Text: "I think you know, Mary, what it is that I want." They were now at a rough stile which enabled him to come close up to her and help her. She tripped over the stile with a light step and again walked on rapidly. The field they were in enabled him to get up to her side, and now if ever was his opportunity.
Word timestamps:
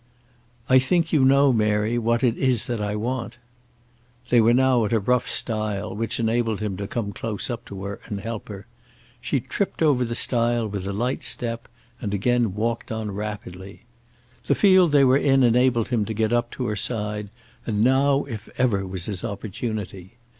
"I 0.67 0.79
think 0.79 1.13
you 1.13 1.23
know, 1.23 1.53
Mary, 1.53 1.99
what 1.99 2.23
it 2.23 2.35
is 2.35 2.65
that 2.65 2.81
I 2.81 2.95
want." 2.95 3.37
They 4.29 4.41
were 4.41 4.51
now 4.51 4.83
at 4.85 4.93
a 4.93 4.99
rough 4.99 5.29
stile 5.29 5.95
which 5.95 6.19
enabled 6.19 6.59
him 6.59 6.75
to 6.77 6.87
come 6.87 7.13
close 7.13 7.51
up 7.51 7.65
to 7.65 7.83
her 7.83 7.99
and 8.07 8.19
help 8.19 8.47
her. 8.49 8.65
She 9.21 9.39
tripped 9.39 9.83
over 9.83 10.03
the 10.03 10.15
stile 10.15 10.67
with 10.67 10.87
a 10.87 10.91
light 10.91 11.23
step 11.23 11.67
and 12.01 12.15
again 12.15 12.55
walked 12.55 12.91
on 12.91 13.11
rapidly. 13.11 13.83
The 14.45 14.55
field 14.55 14.91
they 14.91 15.03
were 15.03 15.17
in 15.17 15.43
enabled 15.43 15.89
him 15.89 16.03
to 16.05 16.15
get 16.15 16.33
up 16.33 16.49
to 16.53 16.65
her 16.65 16.75
side, 16.75 17.29
and 17.67 17.83
now 17.83 18.23
if 18.23 18.49
ever 18.59 18.87
was 18.87 19.05
his 19.05 19.23
opportunity. 19.23 20.13